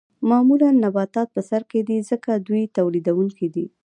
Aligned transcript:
معمولاً 0.29 0.69
نباتات 0.83 1.27
په 1.35 1.41
سر 1.49 1.61
کې 1.71 1.79
دي 1.87 1.97
ځکه 2.09 2.29
دوی 2.47 2.63
تولیدونکي 2.77 3.47
دي 3.55 3.65